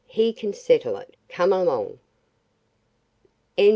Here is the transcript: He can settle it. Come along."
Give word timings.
He 0.07 0.33
can 0.33 0.51
settle 0.51 0.97
it. 0.97 1.15
Come 1.29 1.53
along." 1.53 1.99